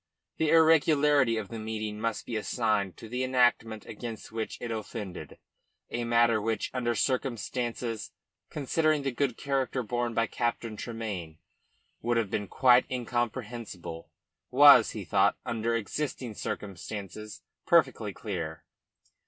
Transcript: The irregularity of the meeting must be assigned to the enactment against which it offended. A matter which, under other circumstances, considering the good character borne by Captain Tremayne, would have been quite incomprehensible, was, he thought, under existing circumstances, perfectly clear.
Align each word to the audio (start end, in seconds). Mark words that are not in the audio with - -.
The 0.37 0.49
irregularity 0.49 1.37
of 1.37 1.49
the 1.49 1.59
meeting 1.59 2.01
must 2.01 2.25
be 2.25 2.35
assigned 2.35 2.97
to 2.97 3.07
the 3.07 3.23
enactment 3.23 3.85
against 3.85 4.31
which 4.31 4.57
it 4.59 4.71
offended. 4.71 5.37
A 5.91 6.05
matter 6.05 6.41
which, 6.41 6.71
under 6.73 6.89
other 6.89 6.95
circumstances, 6.95 8.11
considering 8.49 9.03
the 9.03 9.11
good 9.11 9.37
character 9.37 9.83
borne 9.83 10.15
by 10.15 10.25
Captain 10.25 10.75
Tremayne, 10.75 11.37
would 12.01 12.17
have 12.17 12.31
been 12.31 12.47
quite 12.47 12.89
incomprehensible, 12.89 14.09
was, 14.49 14.89
he 14.93 15.05
thought, 15.05 15.37
under 15.45 15.75
existing 15.75 16.33
circumstances, 16.33 17.43
perfectly 17.67 18.11
clear. 18.11 18.63